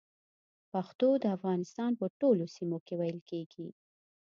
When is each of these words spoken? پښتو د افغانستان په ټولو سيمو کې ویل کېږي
پښتو 0.71 1.09
د 1.23 1.25
افغانستان 1.37 1.91
په 1.99 2.05
ټولو 2.19 2.43
سيمو 2.55 2.77
کې 2.85 2.93
ویل 2.99 3.19
کېږي 3.29 3.67